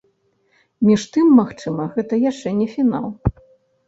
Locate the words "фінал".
2.73-3.05